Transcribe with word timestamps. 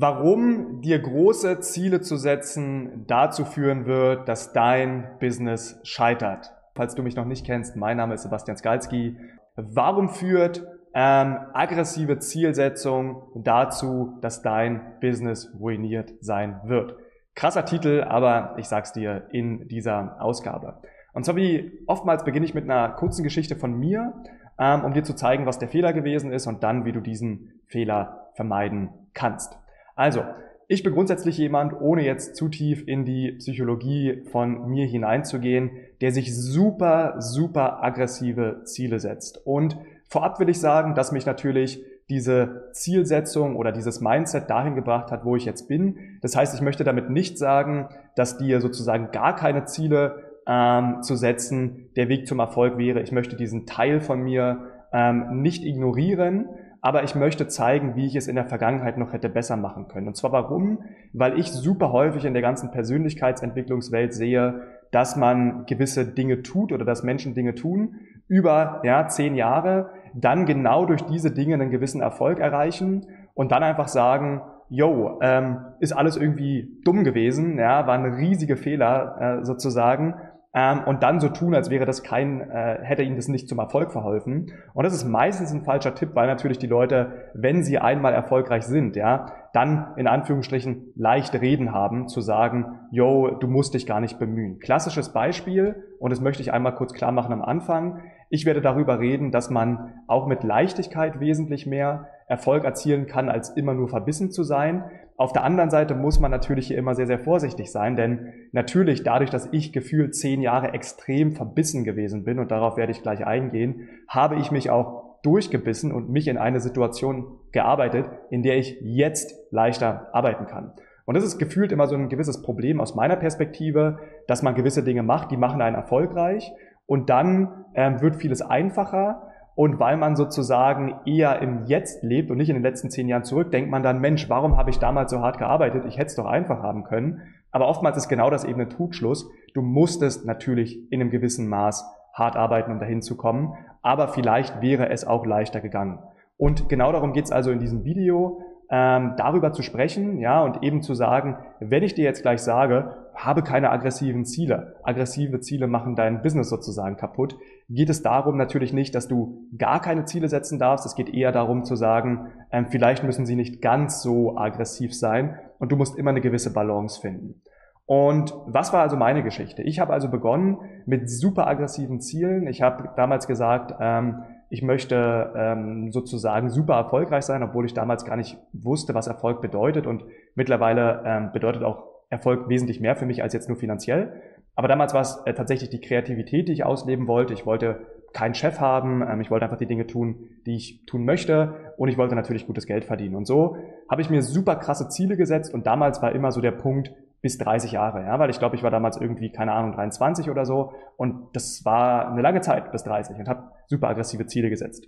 Warum 0.00 0.80
dir 0.80 1.00
große 1.00 1.58
Ziele 1.58 2.00
zu 2.00 2.16
setzen 2.18 3.04
dazu 3.08 3.44
führen 3.44 3.84
wird, 3.86 4.28
dass 4.28 4.52
dein 4.52 5.08
Business 5.18 5.80
scheitert. 5.82 6.52
Falls 6.76 6.94
du 6.94 7.02
mich 7.02 7.16
noch 7.16 7.24
nicht 7.24 7.44
kennst, 7.44 7.74
mein 7.74 7.96
Name 7.96 8.14
ist 8.14 8.22
Sebastian 8.22 8.56
Skalski. 8.56 9.16
Warum 9.56 10.08
führt 10.08 10.64
ähm, 10.94 11.38
aggressive 11.52 12.20
Zielsetzung 12.20 13.24
dazu, 13.42 14.16
dass 14.20 14.40
dein 14.40 15.00
Business 15.00 15.52
ruiniert 15.58 16.12
sein 16.20 16.60
wird? 16.62 16.94
Krasser 17.34 17.64
Titel, 17.64 18.04
aber 18.08 18.54
ich 18.56 18.68
sag's 18.68 18.92
dir 18.92 19.26
in 19.32 19.66
dieser 19.66 20.22
Ausgabe. 20.22 20.80
Und 21.12 21.24
zwar 21.24 21.34
wie 21.34 21.72
oftmals 21.88 22.22
beginne 22.22 22.46
ich 22.46 22.54
mit 22.54 22.70
einer 22.70 22.90
kurzen 22.90 23.24
Geschichte 23.24 23.56
von 23.56 23.76
mir, 23.76 24.12
ähm, 24.60 24.84
um 24.84 24.92
dir 24.92 25.02
zu 25.02 25.16
zeigen, 25.16 25.44
was 25.44 25.58
der 25.58 25.66
Fehler 25.66 25.92
gewesen 25.92 26.30
ist 26.30 26.46
und 26.46 26.62
dann, 26.62 26.84
wie 26.84 26.92
du 26.92 27.00
diesen 27.00 27.60
Fehler 27.66 28.30
vermeiden 28.36 28.90
kannst. 29.12 29.58
Also, 29.98 30.22
ich 30.68 30.84
bin 30.84 30.92
grundsätzlich 30.92 31.36
jemand, 31.38 31.72
ohne 31.80 32.04
jetzt 32.04 32.36
zu 32.36 32.48
tief 32.48 32.86
in 32.86 33.04
die 33.04 33.32
Psychologie 33.32 34.22
von 34.30 34.68
mir 34.68 34.86
hineinzugehen, 34.86 35.70
der 36.00 36.12
sich 36.12 36.36
super, 36.36 37.16
super 37.18 37.82
aggressive 37.82 38.62
Ziele 38.64 39.00
setzt. 39.00 39.44
Und 39.44 39.76
vorab 40.08 40.38
will 40.38 40.48
ich 40.50 40.60
sagen, 40.60 40.94
dass 40.94 41.10
mich 41.10 41.26
natürlich 41.26 41.82
diese 42.08 42.68
Zielsetzung 42.72 43.56
oder 43.56 43.72
dieses 43.72 44.00
Mindset 44.00 44.48
dahin 44.48 44.76
gebracht 44.76 45.10
hat, 45.10 45.24
wo 45.24 45.34
ich 45.34 45.44
jetzt 45.44 45.66
bin. 45.66 45.96
Das 46.22 46.36
heißt, 46.36 46.54
ich 46.54 46.60
möchte 46.60 46.84
damit 46.84 47.10
nicht 47.10 47.38
sagen, 47.38 47.88
dass 48.14 48.38
dir 48.38 48.60
sozusagen 48.60 49.10
gar 49.10 49.34
keine 49.34 49.64
Ziele 49.64 50.22
ähm, 50.46 51.02
zu 51.02 51.16
setzen 51.16 51.90
der 51.96 52.08
Weg 52.08 52.28
zum 52.28 52.38
Erfolg 52.38 52.78
wäre. 52.78 53.02
Ich 53.02 53.10
möchte 53.10 53.34
diesen 53.34 53.66
Teil 53.66 54.00
von 54.00 54.22
mir 54.22 54.60
ähm, 54.92 55.42
nicht 55.42 55.64
ignorieren, 55.64 56.48
aber 56.80 57.02
ich 57.02 57.14
möchte 57.14 57.48
zeigen, 57.48 57.96
wie 57.96 58.06
ich 58.06 58.14
es 58.14 58.28
in 58.28 58.36
der 58.36 58.46
Vergangenheit 58.46 58.98
noch 58.98 59.12
hätte 59.12 59.28
besser 59.28 59.56
machen 59.56 59.88
können. 59.88 60.06
Und 60.06 60.16
zwar 60.16 60.32
warum? 60.32 60.82
Weil 61.12 61.38
ich 61.38 61.50
super 61.50 61.92
häufig 61.92 62.24
in 62.24 62.34
der 62.34 62.42
ganzen 62.42 62.70
Persönlichkeitsentwicklungswelt 62.70 64.14
sehe, 64.14 64.62
dass 64.90 65.16
man 65.16 65.66
gewisse 65.66 66.06
Dinge 66.06 66.42
tut 66.42 66.72
oder 66.72 66.84
dass 66.84 67.02
Menschen 67.02 67.34
Dinge 67.34 67.54
tun 67.54 67.96
über 68.28 68.80
ja, 68.84 69.08
zehn 69.08 69.34
Jahre, 69.34 69.90
dann 70.14 70.46
genau 70.46 70.86
durch 70.86 71.02
diese 71.02 71.30
Dinge 71.30 71.54
einen 71.54 71.70
gewissen 71.70 72.00
Erfolg 72.00 72.38
erreichen 72.38 73.06
und 73.34 73.52
dann 73.52 73.62
einfach 73.62 73.88
sagen, 73.88 74.42
yo, 74.70 75.18
ähm, 75.22 75.58
ist 75.80 75.92
alles 75.92 76.16
irgendwie 76.16 76.78
dumm 76.84 77.04
gewesen, 77.04 77.58
ja, 77.58 77.86
waren 77.86 78.04
riesige 78.14 78.56
Fehler 78.56 79.40
äh, 79.40 79.44
sozusagen 79.44 80.14
ähm, 80.58 80.82
und 80.86 81.04
dann 81.04 81.20
so 81.20 81.28
tun, 81.28 81.54
als 81.54 81.70
wäre 81.70 81.84
das 81.84 82.02
kein, 82.02 82.40
äh, 82.40 82.80
hätte 82.82 83.04
ihnen 83.04 83.14
das 83.14 83.28
nicht 83.28 83.48
zum 83.48 83.60
Erfolg 83.60 83.92
verholfen. 83.92 84.50
Und 84.74 84.84
das 84.84 84.92
ist 84.92 85.04
meistens 85.04 85.52
ein 85.52 85.62
falscher 85.62 85.94
Tipp, 85.94 86.10
weil 86.14 86.26
natürlich 86.26 86.58
die 86.58 86.66
Leute, 86.66 87.30
wenn 87.32 87.62
sie 87.62 87.78
einmal 87.78 88.12
erfolgreich 88.12 88.64
sind, 88.64 88.96
ja, 88.96 89.26
dann 89.52 89.94
in 89.96 90.08
Anführungsstrichen 90.08 90.94
leicht 90.96 91.32
reden 91.40 91.72
haben, 91.72 92.08
zu 92.08 92.20
sagen, 92.20 92.80
yo, 92.90 93.36
du 93.38 93.46
musst 93.46 93.74
dich 93.74 93.86
gar 93.86 94.00
nicht 94.00 94.18
bemühen. 94.18 94.58
Klassisches 94.58 95.12
Beispiel, 95.12 95.76
und 96.00 96.10
das 96.10 96.20
möchte 96.20 96.42
ich 96.42 96.52
einmal 96.52 96.74
kurz 96.74 96.92
klar 96.92 97.12
machen 97.12 97.32
am 97.32 97.42
Anfang. 97.42 98.00
Ich 98.28 98.44
werde 98.44 98.60
darüber 98.60 98.98
reden, 98.98 99.30
dass 99.30 99.50
man 99.50 99.94
auch 100.08 100.26
mit 100.26 100.42
Leichtigkeit 100.42 101.20
wesentlich 101.20 101.66
mehr 101.66 102.08
Erfolg 102.26 102.64
erzielen 102.64 103.06
kann, 103.06 103.28
als 103.28 103.50
immer 103.50 103.74
nur 103.74 103.88
verbissen 103.88 104.32
zu 104.32 104.42
sein. 104.42 104.84
Auf 105.18 105.32
der 105.32 105.42
anderen 105.42 105.68
Seite 105.68 105.96
muss 105.96 106.20
man 106.20 106.30
natürlich 106.30 106.68
hier 106.68 106.78
immer 106.78 106.94
sehr, 106.94 107.08
sehr 107.08 107.18
vorsichtig 107.18 107.72
sein, 107.72 107.96
denn 107.96 108.32
natürlich 108.52 109.02
dadurch, 109.02 109.30
dass 109.30 109.48
ich 109.50 109.72
gefühlt 109.72 110.14
zehn 110.14 110.40
Jahre 110.40 110.72
extrem 110.74 111.32
verbissen 111.32 111.82
gewesen 111.82 112.22
bin, 112.22 112.38
und 112.38 112.52
darauf 112.52 112.76
werde 112.76 112.92
ich 112.92 113.02
gleich 113.02 113.26
eingehen, 113.26 113.88
habe 114.06 114.36
ich 114.36 114.52
mich 114.52 114.70
auch 114.70 115.18
durchgebissen 115.24 115.90
und 115.90 116.08
mich 116.08 116.28
in 116.28 116.38
eine 116.38 116.60
Situation 116.60 117.32
gearbeitet, 117.50 118.08
in 118.30 118.44
der 118.44 118.58
ich 118.58 118.78
jetzt 118.80 119.34
leichter 119.50 120.08
arbeiten 120.12 120.46
kann. 120.46 120.72
Und 121.04 121.16
das 121.16 121.24
ist 121.24 121.38
gefühlt 121.38 121.72
immer 121.72 121.88
so 121.88 121.96
ein 121.96 122.08
gewisses 122.08 122.40
Problem 122.42 122.80
aus 122.80 122.94
meiner 122.94 123.16
Perspektive, 123.16 123.98
dass 124.28 124.44
man 124.44 124.54
gewisse 124.54 124.84
Dinge 124.84 125.02
macht, 125.02 125.32
die 125.32 125.36
machen 125.36 125.60
einen 125.60 125.74
erfolgreich 125.74 126.52
und 126.86 127.10
dann 127.10 127.64
ähm, 127.74 128.00
wird 128.00 128.14
vieles 128.14 128.40
einfacher 128.40 129.32
und 129.58 129.80
weil 129.80 129.96
man 129.96 130.14
sozusagen 130.14 131.00
eher 131.04 131.42
im 131.42 131.64
Jetzt 131.64 132.04
lebt 132.04 132.30
und 132.30 132.36
nicht 132.36 132.48
in 132.48 132.54
den 132.54 132.62
letzten 132.62 132.90
zehn 132.90 133.08
Jahren 133.08 133.24
zurück, 133.24 133.50
denkt 133.50 133.72
man 133.72 133.82
dann, 133.82 133.98
Mensch, 133.98 134.30
warum 134.30 134.56
habe 134.56 134.70
ich 134.70 134.78
damals 134.78 135.10
so 135.10 135.18
hart 135.18 135.38
gearbeitet? 135.38 135.84
Ich 135.88 135.98
hätte 135.98 136.06
es 136.06 136.14
doch 136.14 136.26
einfach 136.26 136.62
haben 136.62 136.84
können. 136.84 137.22
Aber 137.50 137.66
oftmals 137.66 137.96
ist 137.96 138.06
genau 138.06 138.30
das 138.30 138.44
eben 138.44 138.60
ein 138.60 138.70
Trugschluss. 138.70 139.28
Du 139.54 139.62
musstest 139.62 140.24
natürlich 140.24 140.78
in 140.92 141.00
einem 141.00 141.10
gewissen 141.10 141.48
Maß 141.48 141.84
hart 142.14 142.36
arbeiten, 142.36 142.70
um 142.70 142.78
dahin 142.78 143.02
zu 143.02 143.16
kommen. 143.16 143.52
Aber 143.82 144.06
vielleicht 144.06 144.62
wäre 144.62 144.90
es 144.90 145.04
auch 145.04 145.26
leichter 145.26 145.60
gegangen. 145.60 145.98
Und 146.36 146.68
genau 146.68 146.92
darum 146.92 147.12
geht 147.12 147.24
es 147.24 147.32
also 147.32 147.50
in 147.50 147.58
diesem 147.58 147.82
Video, 147.82 148.40
ähm, 148.70 149.14
darüber 149.16 149.52
zu 149.52 149.62
sprechen, 149.62 150.18
ja, 150.18 150.42
und 150.42 150.62
eben 150.62 150.82
zu 150.82 150.94
sagen, 150.94 151.38
wenn 151.58 151.82
ich 151.82 151.94
dir 151.94 152.04
jetzt 152.04 152.22
gleich 152.22 152.40
sage, 152.40 152.94
habe 153.14 153.42
keine 153.42 153.70
aggressiven 153.70 154.24
Ziele. 154.24 154.76
Aggressive 154.82 155.40
Ziele 155.40 155.66
machen 155.66 155.96
dein 155.96 156.22
Business 156.22 156.50
sozusagen 156.50 156.96
kaputt. 156.96 157.36
Geht 157.68 157.88
es 157.88 158.02
darum 158.02 158.36
natürlich 158.36 158.72
nicht, 158.72 158.94
dass 158.94 159.08
du 159.08 159.48
gar 159.56 159.80
keine 159.80 160.04
Ziele 160.04 160.28
setzen 160.28 160.58
darfst. 160.58 160.86
Es 160.86 160.94
geht 160.94 161.12
eher 161.12 161.32
darum 161.32 161.64
zu 161.64 161.76
sagen, 161.76 162.28
ähm, 162.52 162.66
vielleicht 162.68 163.04
müssen 163.04 163.26
sie 163.26 163.36
nicht 163.36 163.62
ganz 163.62 164.02
so 164.02 164.36
aggressiv 164.36 164.94
sein 164.94 165.38
und 165.58 165.72
du 165.72 165.76
musst 165.76 165.98
immer 165.98 166.10
eine 166.10 166.20
gewisse 166.20 166.52
Balance 166.52 167.00
finden. 167.00 167.40
Und 167.86 168.34
was 168.46 168.74
war 168.74 168.82
also 168.82 168.96
meine 168.96 169.22
Geschichte? 169.22 169.62
Ich 169.62 169.80
habe 169.80 169.94
also 169.94 170.10
begonnen 170.10 170.58
mit 170.84 171.08
super 171.08 171.46
aggressiven 171.46 172.00
Zielen. 172.00 172.46
Ich 172.46 172.60
habe 172.60 172.90
damals 172.96 173.26
gesagt, 173.26 173.74
ähm, 173.80 174.24
ich 174.50 174.62
möchte 174.62 175.32
ähm, 175.36 175.92
sozusagen 175.92 176.48
super 176.48 176.74
erfolgreich 176.74 177.24
sein, 177.24 177.42
obwohl 177.42 177.66
ich 177.66 177.74
damals 177.74 178.04
gar 178.04 178.16
nicht 178.16 178.38
wusste, 178.52 178.94
was 178.94 179.06
Erfolg 179.06 179.42
bedeutet. 179.42 179.86
Und 179.86 180.04
mittlerweile 180.34 181.02
ähm, 181.04 181.30
bedeutet 181.32 181.62
auch 181.62 181.84
Erfolg 182.08 182.48
wesentlich 182.48 182.80
mehr 182.80 182.96
für 182.96 183.04
mich 183.04 183.22
als 183.22 183.34
jetzt 183.34 183.48
nur 183.48 183.58
finanziell. 183.58 184.22
Aber 184.54 184.66
damals 184.66 184.94
war 184.94 185.02
es 185.02 185.20
äh, 185.26 185.34
tatsächlich 185.34 185.70
die 185.70 185.80
Kreativität, 185.80 186.48
die 186.48 186.52
ich 186.52 186.64
ausleben 186.64 187.06
wollte. 187.06 187.34
Ich 187.34 187.44
wollte 187.44 187.86
keinen 188.14 188.34
Chef 188.34 188.58
haben. 188.58 189.02
Ähm, 189.02 189.20
ich 189.20 189.30
wollte 189.30 189.44
einfach 189.44 189.58
die 189.58 189.66
Dinge 189.66 189.86
tun, 189.86 190.30
die 190.46 190.56
ich 190.56 190.86
tun 190.86 191.04
möchte. 191.04 191.74
Und 191.76 191.90
ich 191.90 191.98
wollte 191.98 192.14
natürlich 192.14 192.46
gutes 192.46 192.66
Geld 192.66 192.84
verdienen. 192.84 193.16
Und 193.16 193.26
so 193.26 193.56
habe 193.90 194.00
ich 194.00 194.08
mir 194.08 194.22
super 194.22 194.56
krasse 194.56 194.88
Ziele 194.88 195.16
gesetzt. 195.16 195.52
Und 195.52 195.66
damals 195.66 196.00
war 196.00 196.12
immer 196.12 196.32
so 196.32 196.40
der 196.40 196.52
Punkt, 196.52 196.92
bis 197.20 197.38
30 197.38 197.72
Jahre, 197.72 198.04
ja, 198.04 198.18
weil 198.18 198.30
ich 198.30 198.38
glaube, 198.38 198.56
ich 198.56 198.62
war 198.62 198.70
damals 198.70 199.00
irgendwie, 199.00 199.30
keine 199.32 199.52
Ahnung, 199.52 199.72
23 199.72 200.30
oder 200.30 200.44
so 200.44 200.72
und 200.96 201.34
das 201.34 201.64
war 201.64 202.10
eine 202.12 202.22
lange 202.22 202.40
Zeit 202.40 202.70
bis 202.70 202.84
30 202.84 203.18
und 203.18 203.28
habe 203.28 203.50
super 203.66 203.88
aggressive 203.88 204.26
Ziele 204.26 204.50
gesetzt. 204.50 204.86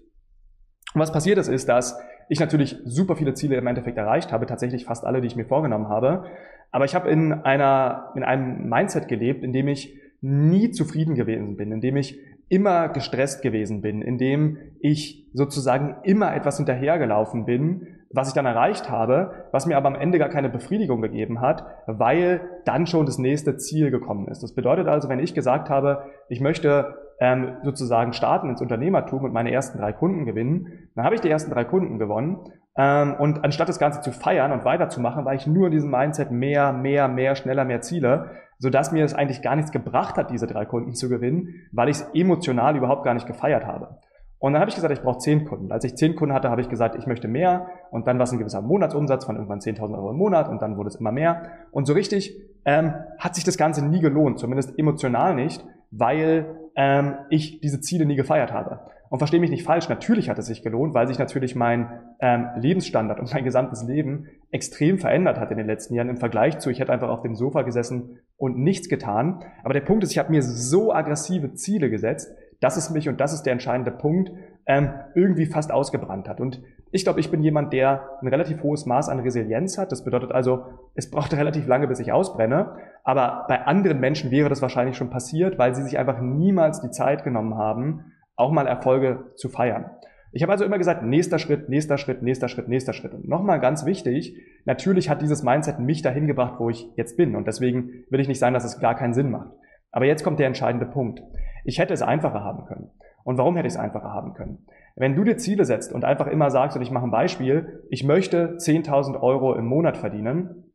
Und 0.95 1.01
was 1.01 1.13
passiert 1.13 1.39
ist, 1.39 1.49
ist, 1.49 1.69
dass 1.69 1.99
ich 2.29 2.39
natürlich 2.41 2.77
super 2.85 3.17
viele 3.17 3.35
Ziele 3.35 3.57
im 3.57 3.67
Endeffekt 3.67 3.99
erreicht 3.99 4.33
habe, 4.33 4.47
tatsächlich 4.47 4.85
fast 4.85 5.05
alle, 5.05 5.21
die 5.21 5.27
ich 5.27 5.37
mir 5.37 5.47
vorgenommen 5.47 5.89
habe, 5.89 6.25
aber 6.71 6.85
ich 6.85 6.95
habe 6.95 7.11
in 7.11 7.33
einer, 7.33 8.13
in 8.15 8.23
einem 8.23 8.69
Mindset 8.69 9.09
gelebt, 9.09 9.43
in 9.43 9.53
dem 9.53 9.69
ich 9.69 9.97
nie 10.21 10.71
zufrieden 10.71 11.15
gewesen 11.15 11.57
bin, 11.57 11.73
in 11.73 11.81
dem 11.81 11.97
ich 11.97 12.19
immer 12.49 12.89
gestresst 12.89 13.43
gewesen 13.43 13.81
bin, 13.81 14.03
in 14.03 14.19
dem 14.19 14.59
ich 14.81 15.29
sozusagen 15.33 15.97
immer 16.03 16.35
etwas 16.35 16.57
hinterhergelaufen 16.57 17.45
bin, 17.45 18.00
was 18.13 18.29
ich 18.29 18.35
dann 18.35 18.47
erreicht 18.47 18.91
habe, 18.91 19.47
was 19.53 19.67
mir 19.67 19.77
aber 19.77 19.89
am 19.89 19.95
Ende 19.95 20.19
gar 20.19 20.29
keine 20.29 20.49
Befriedigung 20.49 21.01
gegeben 21.01 21.41
hat, 21.41 21.65
weil 21.87 22.41
dann 22.65 22.87
schon 22.87 23.07
das 23.07 23.19
nächste 23.19 23.57
Ziel 23.57 23.91
gekommen 23.91 24.29
ist. 24.29 24.43
Das 24.43 24.55
bedeutet 24.55 24.89
also, 24.89 25.09
wenn 25.09 25.21
ich 25.21 25.33
gesagt 25.35 25.71
habe, 25.71 26.05
ich 26.29 26.41
möchte 26.41 26.97
ähm, 27.21 27.59
sozusagen 27.63 28.13
starten 28.13 28.49
ins 28.51 28.63
Unternehmertum 28.63 29.23
und 29.23 29.33
meine 29.33 29.53
ersten 29.53 29.79
drei 29.79 29.93
Kunden 29.93 30.25
gewinnen, 30.25 30.91
dann 30.97 31.05
habe 31.05 31.15
ich 31.15 31.21
die 31.21 31.31
ersten 31.31 31.53
drei 31.53 31.65
Kunden 31.65 31.99
gewonnen 31.99 32.41
ähm, 32.77 33.15
und 33.19 33.45
anstatt 33.45 33.69
das 33.69 33.79
Ganze 33.79 34.01
zu 34.01 34.11
feiern 34.11 34.53
und 34.53 34.65
weiterzumachen, 34.65 35.25
war 35.25 35.35
ich 35.35 35.47
nur 35.47 35.67
in 35.67 35.73
diesem 35.73 35.91
Mindset 35.91 36.31
mehr, 36.31 36.73
mehr, 36.73 37.09
mehr, 37.09 37.37
schneller, 37.37 37.65
mehr 37.65 37.81
Ziele, 37.81 38.31
sodass 38.59 38.91
mir 38.91 39.05
es 39.05 39.15
eigentlich 39.15 39.43
gar 39.43 39.55
nichts 39.55 39.71
gebracht 39.71 40.17
hat, 40.17 40.31
diese 40.31 40.47
drei 40.47 40.65
Kunden 40.65 40.95
zu 40.95 41.09
gewinnen, 41.09 41.49
weil 41.73 41.89
ich 41.89 41.97
es 41.97 42.11
emotional 42.15 42.77
überhaupt 42.77 43.05
gar 43.05 43.15
nicht 43.15 43.27
gefeiert 43.27 43.67
habe. 43.67 43.99
Und 44.41 44.55
dann 44.55 44.61
habe 44.61 44.71
ich 44.71 44.75
gesagt, 44.75 44.93
ich 44.93 45.03
brauche 45.03 45.19
zehn 45.19 45.45
Kunden. 45.45 45.71
Als 45.71 45.85
ich 45.85 45.97
zehn 45.97 46.17
Kunden 46.17 46.35
hatte, 46.35 46.49
habe 46.49 46.63
ich 46.63 46.71
gesagt, 46.71 46.97
ich 46.97 47.07
möchte 47.07 47.29
mehr. 47.29 47.67
Und 47.91 48.07
dann 48.07 48.19
war 48.19 48.25
es 48.25 48.33
ein 48.33 48.39
gewisser 48.39 48.63
Monatsumsatz 48.63 49.27
von 49.27 49.37
irgendwann 49.37 49.61
10.000 49.61 49.95
Euro 49.95 50.11
im 50.11 50.17
Monat 50.17 50.49
und 50.49 50.63
dann 50.63 50.79
wurde 50.79 50.89
es 50.89 50.97
immer 50.97 51.13
mehr. 51.13 51.43
Und 51.71 51.87
so 51.87 51.93
richtig 51.93 52.41
ähm, 52.65 52.95
hat 53.19 53.35
sich 53.35 53.45
das 53.45 53.59
Ganze 53.59 53.87
nie 53.87 54.01
gelohnt, 54.01 54.39
zumindest 54.39 54.79
emotional 54.79 55.35
nicht, 55.35 55.63
weil 55.91 56.57
ähm, 56.75 57.17
ich 57.29 57.61
diese 57.61 57.83
Ziele 57.83 58.07
nie 58.07 58.17
gefeiert 58.17 58.51
habe. 58.51 58.81
Und 59.11 59.19
verstehe 59.19 59.41
mich 59.41 59.51
nicht 59.51 59.65
falsch, 59.65 59.89
natürlich 59.91 60.31
hat 60.31 60.39
es 60.39 60.47
sich 60.47 60.63
gelohnt, 60.63 60.95
weil 60.95 61.07
sich 61.09 61.19
natürlich 61.19 61.55
mein 61.55 62.01
ähm, 62.21 62.47
Lebensstandard 62.57 63.21
und 63.21 63.31
mein 63.35 63.45
gesamtes 63.45 63.83
Leben 63.83 64.29
extrem 64.53 64.99
verändert 64.99 65.39
hat 65.39 65.51
in 65.51 65.59
den 65.59 65.67
letzten 65.67 65.95
Jahren 65.95 66.09
im 66.09 66.17
Vergleich 66.17 66.61
zu, 66.61 66.71
ich 66.71 66.79
hätte 66.79 66.93
einfach 66.93 67.09
auf 67.09 67.23
dem 67.23 67.35
Sofa 67.35 67.63
gesessen 67.63 68.21
und 68.37 68.57
nichts 68.57 68.89
getan. 68.89 69.43
Aber 69.65 69.75
der 69.75 69.81
Punkt 69.81 70.05
ist, 70.05 70.13
ich 70.13 70.19
habe 70.19 70.31
mir 70.31 70.43
so 70.43 70.95
aggressive 70.95 71.53
Ziele 71.55 71.91
gesetzt, 71.91 72.33
dass 72.61 72.77
es 72.77 72.91
mich, 72.91 73.09
und 73.09 73.21
das 73.21 73.33
ist 73.33 73.43
der 73.43 73.53
entscheidende 73.53 73.91
Punkt, 73.91 74.31
ähm, 74.67 74.91
irgendwie 75.15 75.47
fast 75.47 75.73
ausgebrannt 75.73 76.29
hat. 76.29 76.41
Und 76.41 76.63
ich 76.93 77.05
glaube, 77.05 77.21
ich 77.21 77.31
bin 77.31 77.43
jemand, 77.43 77.73
der 77.73 78.09
ein 78.21 78.29
relativ 78.29 78.63
hohes 78.63 78.87
Maß 78.87 79.09
an 79.09 79.21
Resilienz 79.21 79.79
hat. 79.79 79.93
Das 79.93 80.05
bedeutet 80.05 80.33
also, 80.33 80.65
es 80.95 81.11
braucht 81.11 81.33
relativ 81.37 81.67
lange, 81.67 81.89
bis 81.89 82.01
ich 82.01 82.13
ausbrenne. 82.13 82.77
Aber 83.03 83.47
bei 83.49 83.67
anderen 83.67 84.01
Menschen 84.01 84.31
wäre 84.31 84.49
das 84.49 84.63
wahrscheinlich 84.63 84.97
schon 84.97 85.11
passiert, 85.11 85.59
weil 85.59 85.75
sie 85.75 85.83
sich 85.83 85.99
einfach 85.99 86.21
niemals 86.21 86.81
die 86.81 86.91
Zeit 86.91 87.25
genommen 87.25 87.57
haben, 87.57 88.13
auch 88.37 88.53
mal 88.53 88.67
Erfolge 88.67 89.33
zu 89.37 89.49
feiern. 89.49 89.91
Ich 90.33 90.43
habe 90.43 90.53
also 90.53 90.65
immer 90.65 90.79
gesagt, 90.79 91.03
nächster 91.03 91.41
Schritt, 91.41 91.69
nächster 91.69 91.99
Schritt, 91.99 92.23
nächster 92.23 92.49
Schritt, 92.49 92.69
nächster 92.69 92.93
Schritt. 92.93 93.15
Und 93.15 93.29
nochmal 93.29 93.59
ganz 93.59 93.85
wichtig, 93.85 94.37
Natürlich 94.65 95.09
hat 95.09 95.23
dieses 95.23 95.43
Mindset 95.43 95.79
mich 95.79 96.03
dahin 96.03 96.27
gebracht, 96.27 96.55
wo 96.59 96.71
ich 96.71 96.89
jetzt 96.97 97.17
bin. 97.17 97.35
Und 97.35 97.47
deswegen 97.47 98.05
will 98.11 98.21
ich 98.21 98.29
nicht 98.29 98.39
sagen, 98.39 98.55
dass 98.55 98.65
es 98.65 98.81
gar 98.81 98.95
keinen 98.95 99.15
Sinn 99.15 99.31
macht. 99.31 99.51
Aber 99.91 100.05
jetzt 100.05 100.23
kommt 100.23 100.39
der 100.39 100.47
entscheidende 100.47 100.87
Punkt. 100.87 101.23
Ich 101.65 101.79
hätte 101.79 101.95
es 101.95 102.03
einfacher 102.03 102.43
haben 102.43 102.67
können. 102.67 102.91
Und 103.23 103.39
warum 103.39 103.57
hätte 103.57 103.69
ich 103.69 103.75
es 103.75 103.81
einfacher 103.81 104.13
haben 104.13 104.35
können? 104.35 104.67
Wenn 104.97 105.15
du 105.15 105.25
dir 105.25 105.37
Ziele 105.37 105.65
setzt 105.65 105.93
und 105.93 106.05
einfach 106.05 106.27
immer 106.27 106.51
sagst, 106.51 106.77
und 106.77 106.83
ich 106.83 106.91
mache 106.91 107.05
ein 107.05 107.11
Beispiel, 107.11 107.85
ich 107.91 108.05
möchte 108.05 108.57
10.000 108.57 109.21
Euro 109.21 109.55
im 109.55 109.67
Monat 109.67 109.97
verdienen, 109.97 110.71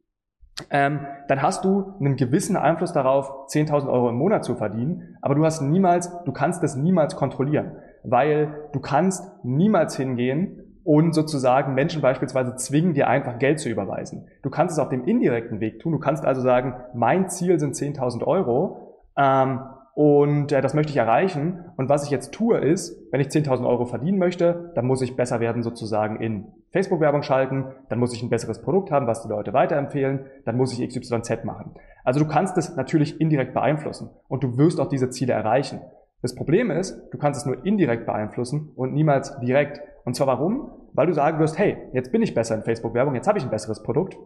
ähm, 0.70 1.02
dann 1.28 1.42
hast 1.42 1.66
du 1.66 1.96
einen 2.00 2.16
gewissen 2.16 2.56
Einfluss 2.56 2.94
darauf, 2.94 3.48
10.000 3.48 3.90
Euro 3.90 4.10
im 4.10 4.16
Monat 4.16 4.46
zu 4.46 4.56
verdienen, 4.56 5.18
aber 5.22 5.36
du 5.36 5.44
hast 5.44 5.62
niemals, 5.62 6.12
du 6.24 6.32
kannst 6.32 6.64
das 6.64 6.76
niemals 6.76 7.16
kontrollieren, 7.16 7.74
weil 8.04 8.70
du 8.72 8.80
kannst 8.80 9.44
niemals 9.44 9.98
hingehen 9.98 10.80
und 10.86 11.14
sozusagen 11.14 11.74
Menschen 11.74 12.02
beispielsweise 12.02 12.56
zwingen, 12.56 12.94
dir 12.94 13.08
einfach 13.08 13.38
Geld 13.40 13.60
zu 13.60 13.70
überweisen. 13.70 14.28
Du 14.44 14.50
kannst 14.50 14.74
es 14.74 14.80
auf 14.80 14.90
dem 14.90 15.04
indirekten 15.04 15.60
Weg 15.60 15.80
tun. 15.80 15.92
Du 15.92 16.00
kannst 16.00 16.24
also 16.24 16.42
sagen, 16.42 16.76
mein 16.94 17.28
Ziel 17.28 17.60
sind 17.60 17.76
10.000 17.76 18.24
Euro 18.24 19.04
ähm, 19.18 19.62
und 19.96 20.52
äh, 20.52 20.62
das 20.62 20.74
möchte 20.74 20.92
ich 20.92 20.98
erreichen. 20.98 21.64
Und 21.78 21.88
was 21.88 22.04
ich 22.04 22.10
jetzt 22.10 22.34
tue 22.34 22.58
ist, 22.58 23.02
wenn 23.12 23.22
ich 23.22 23.28
10.000 23.28 23.66
Euro 23.66 23.86
verdienen 23.86 24.20
möchte, 24.20 24.74
dann 24.76 24.86
muss 24.86 25.02
ich 25.02 25.16
besser 25.16 25.40
werden 25.40 25.64
sozusagen 25.64 26.20
in 26.20 26.48
Facebook-Werbung 26.72 27.24
schalten, 27.24 27.68
dann 27.88 28.00
muss 28.00 28.14
ich 28.14 28.22
ein 28.22 28.30
besseres 28.30 28.62
Produkt 28.62 28.92
haben, 28.92 29.08
was 29.08 29.24
die 29.24 29.30
Leute 29.30 29.54
weiterempfehlen, 29.54 30.26
dann 30.44 30.58
muss 30.58 30.78
ich 30.78 30.86
XYZ 30.86 31.46
machen. 31.46 31.76
Also 32.04 32.20
du 32.20 32.28
kannst 32.28 32.58
es 32.58 32.76
natürlich 32.76 33.22
indirekt 33.22 33.54
beeinflussen 33.54 34.10
und 34.28 34.44
du 34.44 34.58
wirst 34.58 34.82
auch 34.82 34.90
diese 34.90 35.10
Ziele 35.10 35.32
erreichen. 35.32 35.80
Das 36.22 36.36
Problem 36.36 36.72
ist, 36.72 37.02
du 37.12 37.18
kannst 37.18 37.40
es 37.40 37.46
nur 37.46 37.66
indirekt 37.66 38.06
beeinflussen 38.06 38.74
und 38.76 38.94
niemals 38.94 39.40
direkt. 39.40 39.80
Und 40.04 40.18
zwar 40.18 40.28
warum? 40.28 40.72
Weil 40.92 41.08
du 41.08 41.14
sagen 41.14 41.40
wirst, 41.40 41.58
hey, 41.58 41.78
jetzt 41.94 42.12
bin 42.12 42.22
ich 42.22 42.34
besser 42.34 42.56
in 42.56 42.64
Facebook-Werbung, 42.64 43.16
jetzt 43.16 43.30
habe 43.30 43.38
ich 43.38 43.46
ein 43.46 43.50
besseres 43.50 43.82
Produkt. 43.82 44.18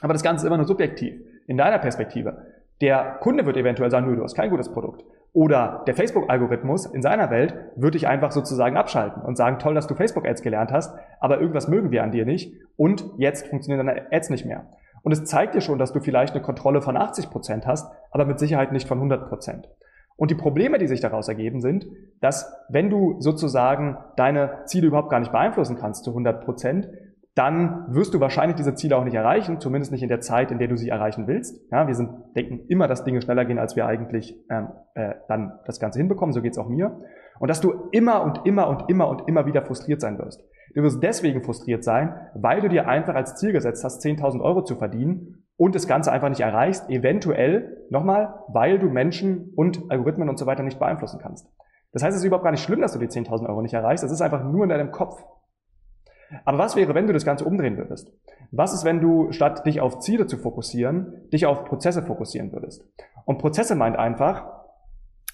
Aber 0.00 0.14
das 0.14 0.22
Ganze 0.22 0.44
ist 0.44 0.46
immer 0.46 0.56
nur 0.56 0.66
subjektiv, 0.66 1.20
in 1.46 1.58
deiner 1.58 1.78
Perspektive. 1.78 2.46
Der 2.80 3.18
Kunde 3.20 3.44
wird 3.46 3.56
eventuell 3.56 3.90
sagen, 3.90 4.06
nö, 4.06 4.16
du 4.16 4.22
hast 4.22 4.34
kein 4.34 4.50
gutes 4.50 4.72
Produkt. 4.72 5.04
Oder 5.32 5.84
der 5.86 5.94
Facebook-Algorithmus 5.94 6.86
in 6.86 7.02
seiner 7.02 7.30
Welt 7.30 7.54
würde 7.76 7.92
dich 7.92 8.08
einfach 8.08 8.32
sozusagen 8.32 8.76
abschalten 8.76 9.22
und 9.22 9.36
sagen, 9.36 9.58
toll, 9.58 9.74
dass 9.74 9.86
du 9.86 9.94
Facebook-Ads 9.94 10.42
gelernt 10.42 10.72
hast, 10.72 10.96
aber 11.20 11.40
irgendwas 11.40 11.68
mögen 11.68 11.90
wir 11.90 12.02
an 12.02 12.10
dir 12.10 12.24
nicht 12.24 12.52
und 12.76 13.04
jetzt 13.16 13.46
funktionieren 13.46 13.86
deine 13.86 14.10
Ads 14.10 14.30
nicht 14.30 14.44
mehr. 14.44 14.66
Und 15.02 15.12
es 15.12 15.24
zeigt 15.24 15.54
dir 15.54 15.60
schon, 15.60 15.78
dass 15.78 15.92
du 15.92 16.00
vielleicht 16.00 16.34
eine 16.34 16.42
Kontrolle 16.42 16.82
von 16.82 16.96
80 16.96 17.30
Prozent 17.30 17.66
hast, 17.66 17.90
aber 18.10 18.24
mit 18.24 18.38
Sicherheit 18.38 18.72
nicht 18.72 18.88
von 18.88 19.00
100%. 19.00 19.28
Prozent. 19.28 19.68
Und 20.16 20.30
die 20.30 20.34
Probleme, 20.34 20.76
die 20.76 20.86
sich 20.86 21.00
daraus 21.00 21.28
ergeben, 21.28 21.62
sind, 21.62 21.86
dass 22.20 22.52
wenn 22.68 22.90
du 22.90 23.16
sozusagen 23.20 23.96
deine 24.16 24.64
Ziele 24.66 24.88
überhaupt 24.88 25.08
gar 25.08 25.20
nicht 25.20 25.32
beeinflussen 25.32 25.76
kannst 25.76 26.04
zu 26.04 26.10
100 26.10 26.44
Prozent, 26.44 26.90
dann 27.34 27.86
wirst 27.88 28.12
du 28.12 28.20
wahrscheinlich 28.20 28.56
diese 28.56 28.74
Ziele 28.74 28.96
auch 28.96 29.04
nicht 29.04 29.14
erreichen, 29.14 29.60
zumindest 29.60 29.92
nicht 29.92 30.02
in 30.02 30.08
der 30.08 30.20
Zeit, 30.20 30.50
in 30.50 30.58
der 30.58 30.68
du 30.68 30.76
sie 30.76 30.88
erreichen 30.88 31.26
willst. 31.26 31.60
Ja, 31.70 31.86
wir 31.86 31.94
sind, 31.94 32.10
denken 32.34 32.66
immer, 32.68 32.88
dass 32.88 33.04
Dinge 33.04 33.22
schneller 33.22 33.44
gehen, 33.44 33.58
als 33.58 33.76
wir 33.76 33.86
eigentlich 33.86 34.36
ähm, 34.50 34.68
äh, 34.94 35.14
dann 35.28 35.58
das 35.64 35.78
Ganze 35.78 36.00
hinbekommen. 36.00 36.32
So 36.32 36.42
geht 36.42 36.52
es 36.52 36.58
auch 36.58 36.68
mir. 36.68 37.00
Und 37.38 37.48
dass 37.48 37.60
du 37.60 37.88
immer 37.92 38.22
und 38.22 38.46
immer 38.46 38.68
und 38.68 38.88
immer 38.88 39.08
und 39.08 39.28
immer 39.28 39.46
wieder 39.46 39.62
frustriert 39.62 40.00
sein 40.00 40.18
wirst. 40.18 40.42
Du 40.74 40.82
wirst 40.82 41.02
deswegen 41.02 41.42
frustriert 41.42 41.82
sein, 41.82 42.14
weil 42.34 42.60
du 42.60 42.68
dir 42.68 42.88
einfach 42.88 43.14
als 43.14 43.36
Ziel 43.36 43.52
gesetzt 43.52 43.82
hast, 43.84 44.04
10.000 44.04 44.40
Euro 44.40 44.62
zu 44.62 44.76
verdienen 44.76 45.44
und 45.56 45.74
das 45.74 45.86
Ganze 45.86 46.12
einfach 46.12 46.28
nicht 46.28 46.40
erreichst, 46.40 46.88
eventuell, 46.88 47.86
nochmal, 47.90 48.34
weil 48.48 48.78
du 48.78 48.88
Menschen 48.88 49.52
und 49.56 49.82
Algorithmen 49.90 50.28
und 50.28 50.38
so 50.38 50.46
weiter 50.46 50.62
nicht 50.62 50.78
beeinflussen 50.78 51.20
kannst. 51.20 51.48
Das 51.92 52.04
heißt, 52.04 52.14
es 52.14 52.22
ist 52.22 52.26
überhaupt 52.26 52.44
gar 52.44 52.52
nicht 52.52 52.62
schlimm, 52.62 52.80
dass 52.80 52.92
du 52.92 52.98
die 52.98 53.08
10.000 53.08 53.48
Euro 53.48 53.62
nicht 53.62 53.74
erreichst, 53.74 54.04
das 54.04 54.12
ist 54.12 54.20
einfach 54.20 54.44
nur 54.44 54.62
in 54.62 54.70
deinem 54.70 54.92
Kopf. 54.92 55.20
Aber 56.44 56.58
was 56.58 56.76
wäre, 56.76 56.94
wenn 56.94 57.06
du 57.06 57.12
das 57.12 57.24
Ganze 57.24 57.44
umdrehen 57.44 57.76
würdest? 57.76 58.12
Was 58.50 58.72
ist, 58.72 58.84
wenn 58.84 59.00
du 59.00 59.32
statt 59.32 59.66
dich 59.66 59.80
auf 59.80 60.00
Ziele 60.00 60.26
zu 60.26 60.38
fokussieren, 60.38 61.28
dich 61.32 61.46
auf 61.46 61.64
Prozesse 61.64 62.02
fokussieren 62.02 62.52
würdest? 62.52 62.84
Und 63.24 63.38
Prozesse 63.38 63.74
meint 63.74 63.96
einfach, 63.96 64.60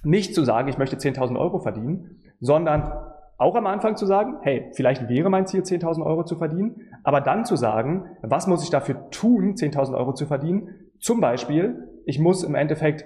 nicht 0.02 0.34
zu 0.34 0.44
sagen, 0.44 0.68
ich 0.68 0.78
möchte 0.78 0.96
10.000 0.96 1.38
Euro 1.38 1.58
verdienen, 1.58 2.22
sondern 2.40 2.92
auch 3.38 3.54
am 3.56 3.66
Anfang 3.66 3.96
zu 3.96 4.06
sagen, 4.06 4.36
hey, 4.42 4.70
vielleicht 4.74 5.08
wäre 5.08 5.30
mein 5.30 5.46
Ziel, 5.46 5.62
10.000 5.62 6.04
Euro 6.04 6.24
zu 6.24 6.36
verdienen, 6.36 6.76
aber 7.04 7.20
dann 7.20 7.44
zu 7.44 7.56
sagen, 7.56 8.06
was 8.22 8.46
muss 8.46 8.62
ich 8.62 8.70
dafür 8.70 9.10
tun, 9.10 9.54
10.000 9.54 9.96
Euro 9.96 10.14
zu 10.14 10.26
verdienen? 10.26 10.68
Zum 10.98 11.20
Beispiel, 11.20 11.88
ich 12.06 12.18
muss 12.18 12.44
im 12.44 12.54
Endeffekt 12.54 13.04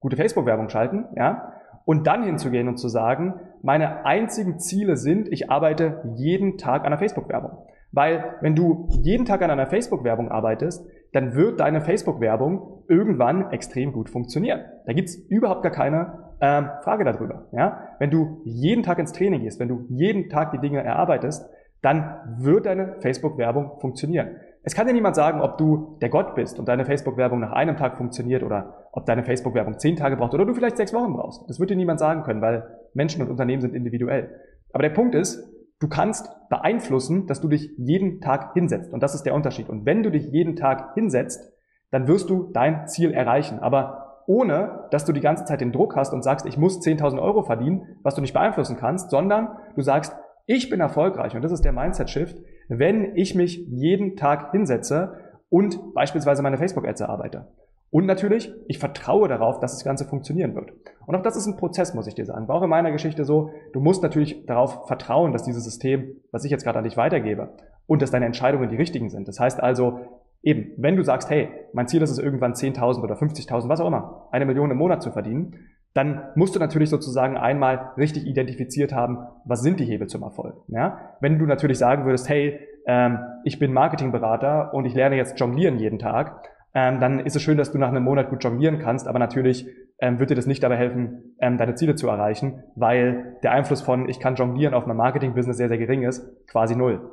gute 0.00 0.16
Facebook-Werbung 0.16 0.68
schalten, 0.68 1.06
ja, 1.16 1.52
und 1.84 2.06
dann 2.06 2.22
hinzugehen 2.22 2.68
und 2.68 2.76
zu 2.76 2.88
sagen, 2.88 3.40
meine 3.62 4.04
einzigen 4.04 4.58
Ziele 4.58 4.96
sind, 4.96 5.28
ich 5.30 5.50
arbeite 5.50 6.02
jeden 6.16 6.58
Tag 6.58 6.84
an 6.84 6.90
der 6.90 6.98
Facebook-Werbung. 6.98 7.66
Weil 7.92 8.36
wenn 8.40 8.54
du 8.54 8.86
jeden 9.02 9.24
Tag 9.24 9.42
an 9.42 9.50
einer 9.50 9.66
Facebook-Werbung 9.66 10.30
arbeitest, 10.30 10.86
dann 11.12 11.34
wird 11.34 11.60
deine 11.60 11.80
Facebook-Werbung 11.80 12.84
irgendwann 12.88 13.50
extrem 13.50 13.92
gut 13.92 14.10
funktionieren. 14.10 14.60
Da 14.86 14.92
gibt's 14.92 15.16
überhaupt 15.16 15.62
gar 15.62 15.72
keine 15.72 16.28
ähm, 16.40 16.68
Frage 16.82 17.04
darüber. 17.04 17.46
Ja? 17.52 17.94
Wenn 17.98 18.10
du 18.10 18.42
jeden 18.44 18.82
Tag 18.82 18.98
ins 18.98 19.12
Training 19.12 19.42
gehst, 19.42 19.58
wenn 19.58 19.68
du 19.68 19.86
jeden 19.88 20.28
Tag 20.28 20.52
die 20.52 20.58
Dinge 20.58 20.82
erarbeitest, 20.82 21.48
dann 21.80 22.36
wird 22.38 22.66
deine 22.66 22.96
Facebook-Werbung 23.00 23.78
funktionieren. 23.80 24.36
Es 24.64 24.74
kann 24.74 24.86
dir 24.86 24.92
niemand 24.92 25.14
sagen, 25.14 25.40
ob 25.40 25.56
du 25.56 25.96
der 26.02 26.08
Gott 26.08 26.34
bist 26.34 26.58
und 26.58 26.68
deine 26.68 26.84
Facebook-Werbung 26.84 27.40
nach 27.40 27.52
einem 27.52 27.76
Tag 27.76 27.96
funktioniert 27.96 28.42
oder 28.42 28.88
ob 28.92 29.06
deine 29.06 29.22
Facebook-Werbung 29.22 29.78
zehn 29.78 29.96
Tage 29.96 30.16
braucht 30.16 30.34
oder 30.34 30.44
du 30.44 30.52
vielleicht 30.52 30.76
sechs 30.76 30.92
Wochen 30.92 31.14
brauchst. 31.14 31.48
Das 31.48 31.60
wird 31.60 31.70
dir 31.70 31.76
niemand 31.76 32.00
sagen 32.00 32.22
können, 32.22 32.42
weil 32.42 32.66
Menschen 32.98 33.22
und 33.22 33.30
Unternehmen 33.30 33.62
sind 33.62 33.74
individuell. 33.74 34.28
Aber 34.72 34.82
der 34.82 34.90
Punkt 34.90 35.14
ist, 35.14 35.42
du 35.80 35.88
kannst 35.88 36.28
beeinflussen, 36.50 37.26
dass 37.26 37.40
du 37.40 37.48
dich 37.48 37.70
jeden 37.78 38.20
Tag 38.20 38.52
hinsetzt. 38.52 38.92
Und 38.92 39.02
das 39.02 39.14
ist 39.14 39.22
der 39.22 39.34
Unterschied. 39.34 39.70
Und 39.70 39.86
wenn 39.86 40.02
du 40.02 40.10
dich 40.10 40.26
jeden 40.26 40.56
Tag 40.56 40.94
hinsetzt, 40.94 41.50
dann 41.90 42.06
wirst 42.06 42.28
du 42.28 42.50
dein 42.52 42.86
Ziel 42.86 43.12
erreichen. 43.12 43.60
Aber 43.60 44.24
ohne 44.26 44.88
dass 44.90 45.06
du 45.06 45.12
die 45.12 45.22
ganze 45.22 45.46
Zeit 45.46 45.62
den 45.62 45.72
Druck 45.72 45.96
hast 45.96 46.12
und 46.12 46.22
sagst, 46.22 46.44
ich 46.44 46.58
muss 46.58 46.80
10.000 46.80 47.22
Euro 47.22 47.44
verdienen, 47.44 47.96
was 48.02 48.14
du 48.14 48.20
nicht 48.20 48.34
beeinflussen 48.34 48.76
kannst, 48.76 49.10
sondern 49.10 49.56
du 49.74 49.80
sagst, 49.80 50.14
ich 50.44 50.68
bin 50.68 50.80
erfolgreich 50.80 51.34
und 51.34 51.42
das 51.42 51.52
ist 51.52 51.64
der 51.64 51.72
Mindset-Shift, 51.72 52.36
wenn 52.68 53.16
ich 53.16 53.34
mich 53.34 53.64
jeden 53.68 54.16
Tag 54.16 54.50
hinsetze 54.50 55.14
und 55.48 55.94
beispielsweise 55.94 56.42
meine 56.42 56.58
Facebook-Ads 56.58 57.00
erarbeite. 57.00 57.46
Und 57.90 58.06
natürlich, 58.06 58.52
ich 58.66 58.78
vertraue 58.78 59.28
darauf, 59.28 59.60
dass 59.60 59.72
das 59.72 59.84
Ganze 59.84 60.04
funktionieren 60.04 60.54
wird. 60.54 60.72
Und 61.06 61.14
auch 61.14 61.22
das 61.22 61.36
ist 61.36 61.46
ein 61.46 61.56
Prozess, 61.56 61.94
muss 61.94 62.06
ich 62.06 62.14
dir 62.14 62.26
sagen. 62.26 62.46
War 62.48 62.56
auch 62.56 62.62
in 62.62 62.68
meiner 62.68 62.92
Geschichte 62.92 63.24
so, 63.24 63.50
du 63.72 63.80
musst 63.80 64.02
natürlich 64.02 64.44
darauf 64.46 64.86
vertrauen, 64.86 65.32
dass 65.32 65.44
dieses 65.44 65.64
System, 65.64 66.16
was 66.30 66.44
ich 66.44 66.50
jetzt 66.50 66.64
gerade 66.64 66.78
an 66.78 66.84
dich 66.84 66.98
weitergebe, 66.98 67.54
und 67.86 68.02
dass 68.02 68.10
deine 68.10 68.26
Entscheidungen 68.26 68.68
die 68.68 68.76
richtigen 68.76 69.08
sind. 69.08 69.26
Das 69.26 69.40
heißt 69.40 69.62
also, 69.62 70.00
Eben, 70.42 70.72
wenn 70.76 70.96
du 70.96 71.02
sagst, 71.02 71.30
hey, 71.30 71.48
mein 71.72 71.88
Ziel 71.88 72.00
ist 72.02 72.10
es 72.10 72.18
irgendwann 72.18 72.52
10.000 72.52 73.02
oder 73.02 73.16
50.000, 73.16 73.68
was 73.68 73.80
auch 73.80 73.88
immer, 73.88 74.28
eine 74.30 74.46
Million 74.46 74.70
im 74.70 74.78
Monat 74.78 75.02
zu 75.02 75.10
verdienen, 75.10 75.56
dann 75.94 76.22
musst 76.36 76.54
du 76.54 76.60
natürlich 76.60 76.90
sozusagen 76.90 77.36
einmal 77.36 77.92
richtig 77.96 78.24
identifiziert 78.24 78.92
haben, 78.92 79.18
was 79.44 79.62
sind 79.62 79.80
die 79.80 79.84
Hebel 79.84 80.06
zum 80.06 80.22
Erfolg. 80.22 80.54
Ja? 80.68 81.16
Wenn 81.20 81.38
du 81.38 81.46
natürlich 81.46 81.78
sagen 81.78 82.04
würdest, 82.04 82.28
hey, 82.28 82.60
ähm, 82.86 83.18
ich 83.42 83.58
bin 83.58 83.72
Marketingberater 83.72 84.72
und 84.74 84.84
ich 84.84 84.94
lerne 84.94 85.16
jetzt 85.16 85.40
jonglieren 85.40 85.78
jeden 85.78 85.98
Tag, 85.98 86.48
ähm, 86.74 87.00
dann 87.00 87.20
ist 87.20 87.36
es 87.36 87.42
schön, 87.42 87.58
dass 87.58 87.72
du 87.72 87.78
nach 87.78 87.88
einem 87.88 88.04
Monat 88.04 88.30
gut 88.30 88.44
jonglieren 88.44 88.78
kannst, 88.78 89.08
aber 89.08 89.18
natürlich 89.18 89.66
ähm, 90.00 90.18
wird 90.18 90.30
dir 90.30 90.34
das 90.34 90.46
nicht 90.46 90.62
dabei 90.62 90.76
helfen, 90.76 91.34
ähm, 91.40 91.58
deine 91.58 91.74
Ziele 91.74 91.94
zu 91.94 92.08
erreichen, 92.08 92.62
weil 92.76 93.36
der 93.42 93.52
Einfluss 93.52 93.82
von 93.82 94.08
ich 94.08 94.20
kann 94.20 94.36
jonglieren 94.36 94.74
auf 94.74 94.86
mein 94.86 94.96
Marketing-Business 94.96 95.56
sehr, 95.56 95.68
sehr 95.68 95.78
gering 95.78 96.02
ist, 96.02 96.24
quasi 96.46 96.76
null. 96.76 97.12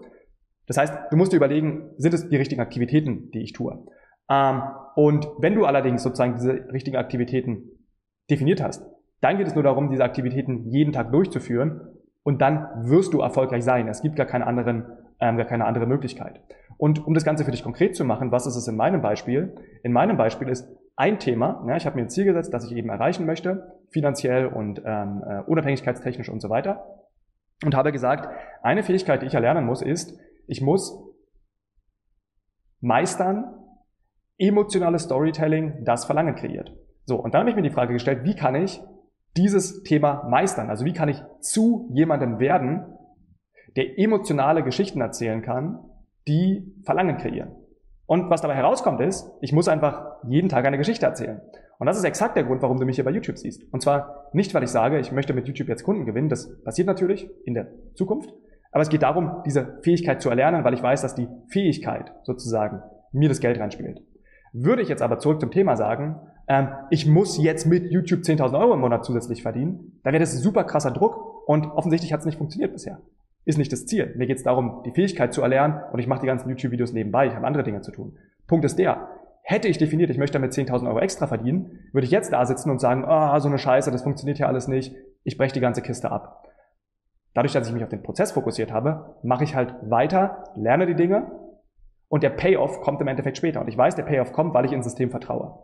Das 0.67 0.77
heißt, 0.77 0.93
du 1.11 1.17
musst 1.17 1.31
dir 1.31 1.37
überlegen, 1.37 1.91
sind 1.97 2.13
es 2.13 2.29
die 2.29 2.35
richtigen 2.35 2.61
Aktivitäten, 2.61 3.31
die 3.31 3.43
ich 3.43 3.53
tue? 3.53 3.85
Ähm, 4.29 4.61
und 4.95 5.27
wenn 5.39 5.55
du 5.55 5.65
allerdings 5.65 6.03
sozusagen 6.03 6.35
diese 6.35 6.71
richtigen 6.71 6.97
Aktivitäten 6.97 7.63
definiert 8.29 8.61
hast, 8.61 8.85
dann 9.21 9.37
geht 9.37 9.47
es 9.47 9.55
nur 9.55 9.63
darum, 9.63 9.89
diese 9.89 10.03
Aktivitäten 10.03 10.69
jeden 10.69 10.93
Tag 10.93 11.11
durchzuführen 11.11 11.81
und 12.23 12.41
dann 12.41 12.67
wirst 12.89 13.13
du 13.13 13.21
erfolgreich 13.21 13.63
sein. 13.63 13.87
Es 13.87 14.01
gibt 14.01 14.15
gar 14.15 14.25
keine, 14.25 14.47
anderen, 14.47 14.85
ähm, 15.19 15.37
gar 15.37 15.45
keine 15.45 15.65
andere 15.65 15.85
Möglichkeit. 15.85 16.41
Und 16.77 17.05
um 17.05 17.13
das 17.13 17.23
Ganze 17.23 17.45
für 17.45 17.51
dich 17.51 17.63
konkret 17.63 17.95
zu 17.95 18.03
machen, 18.03 18.31
was 18.31 18.45
ist 18.45 18.55
es 18.55 18.67
in 18.67 18.75
meinem 18.75 19.01
Beispiel? 19.01 19.55
In 19.83 19.93
meinem 19.93 20.17
Beispiel 20.17 20.49
ist 20.49 20.67
ein 20.97 21.19
Thema, 21.19 21.63
ja, 21.67 21.75
ich 21.75 21.85
habe 21.85 21.95
mir 21.95 22.03
ein 22.03 22.09
Ziel 22.09 22.25
gesetzt, 22.25 22.53
das 22.53 22.65
ich 22.65 22.75
eben 22.75 22.89
erreichen 22.89 23.25
möchte, 23.25 23.81
finanziell 23.89 24.47
und 24.47 24.81
ähm, 24.85 25.23
äh, 25.27 25.41
unabhängigkeitstechnisch 25.41 26.29
und 26.29 26.41
so 26.41 26.49
weiter. 26.49 26.85
Und 27.63 27.75
habe 27.75 27.91
gesagt, 27.91 28.29
eine 28.61 28.83
Fähigkeit, 28.83 29.21
die 29.21 29.27
ich 29.27 29.33
erlernen 29.33 29.65
muss, 29.65 29.81
ist, 29.81 30.17
ich 30.47 30.61
muss 30.61 31.01
meistern, 32.81 33.53
emotionales 34.37 35.03
Storytelling, 35.03 35.83
das 35.85 36.05
Verlangen 36.05 36.35
kreiert. 36.35 36.73
So, 37.05 37.17
und 37.17 37.33
dann 37.33 37.41
habe 37.41 37.49
ich 37.49 37.55
mir 37.55 37.61
die 37.61 37.69
Frage 37.69 37.93
gestellt, 37.93 38.23
wie 38.23 38.35
kann 38.35 38.55
ich 38.55 38.81
dieses 39.37 39.83
Thema 39.83 40.27
meistern? 40.29 40.69
Also 40.69 40.85
wie 40.85 40.93
kann 40.93 41.09
ich 41.09 41.21
zu 41.39 41.89
jemandem 41.93 42.39
werden, 42.39 42.85
der 43.75 43.99
emotionale 43.99 44.63
Geschichten 44.63 45.01
erzählen 45.01 45.41
kann, 45.41 45.79
die 46.27 46.75
Verlangen 46.83 47.17
kreieren? 47.17 47.55
Und 48.07 48.29
was 48.29 48.41
dabei 48.41 48.55
herauskommt 48.55 49.01
ist, 49.01 49.31
ich 49.41 49.51
muss 49.51 49.67
einfach 49.67 50.17
jeden 50.27 50.49
Tag 50.49 50.65
eine 50.65 50.77
Geschichte 50.77 51.05
erzählen. 51.05 51.41
Und 51.79 51.87
das 51.87 51.97
ist 51.97 52.03
exakt 52.03 52.37
der 52.37 52.43
Grund, 52.43 52.61
warum 52.61 52.79
du 52.79 52.85
mich 52.85 52.95
hier 52.95 53.03
bei 53.03 53.11
YouTube 53.11 53.37
siehst. 53.37 53.63
Und 53.73 53.81
zwar 53.81 54.29
nicht, 54.31 54.53
weil 54.53 54.63
ich 54.63 54.69
sage, 54.69 54.99
ich 54.99 55.11
möchte 55.11 55.33
mit 55.33 55.47
YouTube 55.47 55.67
jetzt 55.67 55.83
Kunden 55.83 56.05
gewinnen, 56.05 56.29
das 56.29 56.61
passiert 56.63 56.87
natürlich 56.87 57.29
in 57.45 57.53
der 57.53 57.67
Zukunft, 57.95 58.33
Aber 58.71 58.81
es 58.81 58.89
geht 58.89 59.03
darum, 59.03 59.41
diese 59.45 59.79
Fähigkeit 59.83 60.21
zu 60.21 60.29
erlernen, 60.29 60.65
weil 60.65 60.73
ich 60.73 60.83
weiß, 60.83 61.01
dass 61.01 61.15
die 61.15 61.29
Fähigkeit 61.47 62.11
sozusagen 62.23 62.81
mir 63.13 63.29
das 63.29 63.39
Geld 63.39 63.57
reinspielt. 63.57 64.01
Würde 64.51 64.81
ich 64.81 64.89
jetzt 64.89 65.01
aber 65.01 65.17
zurück 65.17 65.39
zum 65.39 65.49
Thema 65.49 65.75
sagen, 65.77 66.17
ähm, 66.47 66.69
ich 66.89 67.07
muss 67.07 67.41
jetzt 67.41 67.65
mit 67.65 67.89
YouTube 67.91 68.21
10.000 68.21 68.59
Euro 68.59 68.73
im 68.73 68.81
Monat 68.81 69.05
zusätzlich 69.05 69.41
verdienen, 69.41 69.99
dann 70.03 70.13
wäre 70.13 70.21
das 70.21 70.33
super 70.33 70.65
krasser 70.65 70.91
Druck 70.91 71.47
und 71.47 71.67
offensichtlich 71.67 72.13
hat 72.13 72.19
es 72.19 72.25
nicht 72.25 72.37
funktioniert 72.37 72.73
bisher. 72.73 72.99
Ist 73.45 73.57
nicht 73.57 73.71
das 73.71 73.85
Ziel. 73.85 74.13
Mir 74.17 74.27
geht 74.27 74.37
es 74.37 74.43
darum, 74.43 74.81
die 74.85 74.91
Fähigkeit 74.91 75.33
zu 75.33 75.41
erlernen 75.41 75.79
und 75.93 75.99
ich 75.99 76.07
mache 76.07 76.21
die 76.21 76.27
ganzen 76.27 76.49
YouTube-Videos 76.49 76.93
nebenbei. 76.93 77.27
Ich 77.27 77.35
habe 77.35 77.45
andere 77.45 77.63
Dinge 77.63 77.81
zu 77.81 77.91
tun. 77.91 78.17
Punkt 78.47 78.65
ist 78.65 78.77
der, 78.77 79.07
hätte 79.43 79.67
ich 79.67 79.77
definiert, 79.77 80.09
ich 80.09 80.17
möchte 80.17 80.39
damit 80.39 80.53
10.000 80.53 80.87
Euro 80.87 80.99
extra 80.99 81.27
verdienen, 81.27 81.79
würde 81.93 82.05
ich 82.05 82.11
jetzt 82.11 82.33
da 82.33 82.45
sitzen 82.45 82.71
und 82.71 82.79
sagen, 82.79 83.05
ah, 83.05 83.35
oh, 83.35 83.39
so 83.39 83.47
eine 83.47 83.59
Scheiße, 83.59 83.91
das 83.91 84.01
funktioniert 84.01 84.39
ja 84.39 84.47
alles 84.47 84.67
nicht, 84.67 84.95
ich 85.23 85.37
breche 85.37 85.53
die 85.53 85.59
ganze 85.59 85.83
Kiste 85.83 86.11
ab. 86.11 86.47
Dadurch, 87.35 87.53
dass 87.53 87.67
ich 87.67 87.73
mich 87.73 87.83
auf 87.83 87.89
den 87.89 88.01
Prozess 88.01 88.31
fokussiert 88.31 88.71
habe, 88.71 89.17
mache 89.21 89.43
ich 89.43 89.55
halt 89.55 89.75
weiter, 89.83 90.45
lerne 90.55 90.87
die 90.87 90.95
Dinge 90.95 91.31
und 92.07 92.23
der 92.23 92.29
Payoff 92.31 92.81
kommt 92.81 93.01
im 93.01 93.07
Endeffekt 93.07 93.37
später. 93.37 93.61
Und 93.61 93.67
ich 93.67 93.77
weiß, 93.77 93.95
der 93.95 94.03
Payoff 94.03 94.31
kommt, 94.31 94.53
weil 94.53 94.65
ich 94.65 94.71
ins 94.71 94.85
System 94.85 95.11
vertraue. 95.11 95.59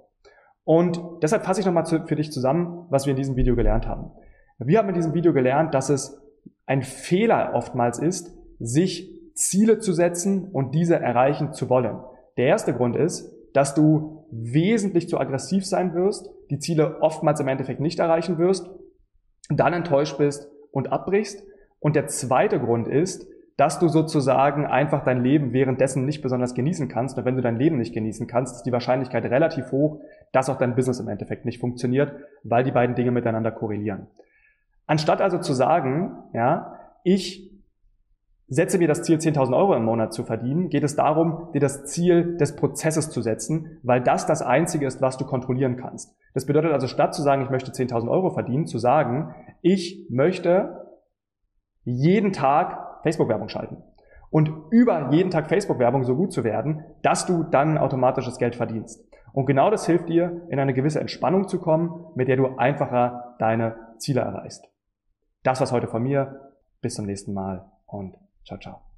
Und 0.64 1.02
deshalb 1.24 1.44
fasse 1.44 1.62
ich 1.62 1.66
nochmal 1.66 1.86
für 1.86 2.16
dich 2.16 2.32
zusammen, 2.32 2.86
was 2.90 3.06
wir 3.06 3.12
in 3.12 3.18
diesem 3.18 3.36
Video 3.36 3.56
gelernt 3.56 3.88
haben. 3.88 4.12
Wir 4.60 4.78
haben 4.78 4.90
in 4.90 4.96
diesem 4.96 5.14
Video 5.14 5.34
gelernt, 5.34 5.74
dass 5.74 5.90
es 5.90 6.21
ein 6.66 6.84
Fehler 6.84 7.52
oftmals 7.54 8.00
ist, 8.00 8.32
sich 8.60 9.12
Ziele 9.34 9.80
zu 9.80 9.94
setzen 9.94 10.50
und 10.52 10.76
diese 10.76 10.96
erreichen 10.96 11.54
zu 11.54 11.70
wollen. 11.70 12.00
Der 12.38 12.48
erste 12.48 12.74
Grund 12.74 12.96
ist, 12.96 13.32
dass 13.54 13.76
du 13.76 14.26
wesentlich 14.32 15.10
zu 15.10 15.20
aggressiv 15.20 15.66
sein 15.66 15.94
wirst, 15.94 16.30
die 16.50 16.60
Ziele 16.60 17.02
oftmals 17.02 17.40
im 17.40 17.48
Endeffekt 17.48 17.80
nicht 17.80 18.00
erreichen 18.00 18.38
wirst, 18.38 18.70
dann 19.50 19.74
enttäuscht 19.74 20.18
bist 20.18 20.50
und 20.72 20.92
abbrichst. 20.92 21.44
Und 21.80 21.96
der 21.96 22.08
zweite 22.08 22.60
Grund 22.60 22.88
ist, 22.88 23.28
dass 23.58 23.80
du 23.80 23.90
sozusagen 23.90 24.66
einfach 24.66 25.04
dein 25.04 25.24
Leben 25.24 25.54
währenddessen 25.54 26.06
nicht 26.06 26.22
besonders 26.22 26.56
genießen 26.56 26.88
kannst. 26.88 27.18
Und 27.18 27.26
wenn 27.26 27.36
du 27.36 27.42
dein 27.42 27.58
Leben 27.58 27.78
nicht 27.78 27.94
genießen 27.94 28.28
kannst, 28.28 28.56
ist 28.56 28.64
die 28.64 28.72
Wahrscheinlichkeit 28.72 29.26
relativ 29.26 29.72
hoch, 29.72 30.02
dass 30.32 30.50
auch 30.50 30.58
dein 30.58 30.76
Business 30.76 31.00
im 31.00 31.08
Endeffekt 31.08 31.46
nicht 31.46 31.60
funktioniert, 31.60 32.14
weil 32.44 32.64
die 32.64 32.72
beiden 32.72 32.96
Dinge 32.96 33.12
miteinander 33.12 33.52
korrelieren. 33.52 34.08
Anstatt 34.92 35.22
also 35.22 35.38
zu 35.38 35.54
sagen, 35.54 36.18
ja, 36.34 36.76
ich 37.06 37.50
setze 38.50 38.78
mir 38.78 38.90
das 38.90 39.04
Ziel, 39.04 39.20
10.000 39.20 39.56
Euro 39.56 39.74
im 39.74 39.86
Monat 39.86 40.14
zu 40.14 40.26
verdienen, 40.26 40.68
geht 40.68 40.84
es 40.84 40.98
darum, 40.98 41.48
dir 41.54 41.62
das 41.62 41.86
Ziel 41.86 42.36
des 42.36 42.58
Prozesses 42.58 43.10
zu 43.10 43.22
setzen, 43.22 43.80
weil 43.84 44.02
das 44.02 44.26
das 44.26 44.42
Einzige 44.42 44.86
ist, 44.86 45.02
was 45.02 45.16
du 45.16 45.24
kontrollieren 45.24 45.78
kannst. 45.78 46.14
Das 46.34 46.46
bedeutet 46.46 46.74
also, 46.74 46.88
statt 46.88 47.16
zu 47.16 47.22
sagen, 47.22 47.42
ich 47.42 47.50
möchte 47.50 47.72
10.000 47.72 48.12
Euro 48.12 48.32
verdienen, 48.32 48.66
zu 48.66 48.80
sagen, 48.80 49.34
ich 49.62 50.10
möchte 50.10 50.90
jeden 51.86 52.34
Tag 52.34 53.02
Facebook-Werbung 53.04 53.48
schalten. 53.48 53.78
Und 54.30 54.52
über 54.72 55.10
jeden 55.12 55.32
Tag 55.32 55.48
Facebook-Werbung 55.48 56.04
so 56.04 56.18
gut 56.18 56.34
zu 56.34 56.44
werden, 56.44 56.84
dass 57.02 57.26
du 57.26 57.44
dann 57.44 57.78
automatisches 57.78 58.40
Geld 58.40 58.58
verdienst. 58.58 59.02
Und 59.32 59.46
genau 59.46 59.72
das 59.72 59.86
hilft 59.86 60.10
dir, 60.10 60.42
in 60.50 60.60
eine 60.60 60.74
gewisse 60.74 61.00
Entspannung 61.00 61.48
zu 61.48 61.62
kommen, 61.62 62.08
mit 62.16 62.28
der 62.28 62.36
du 62.36 62.58
einfacher 62.58 63.36
deine 63.40 63.78
Ziele 63.98 64.20
erreichst. 64.20 64.68
Das 65.44 65.60
war's 65.60 65.72
heute 65.72 65.88
von 65.88 66.04
mir. 66.04 66.52
Bis 66.82 66.96
zum 66.96 67.06
nächsten 67.06 67.34
Mal 67.34 67.70
und 67.86 68.18
ciao, 68.46 68.60
ciao. 68.60 68.91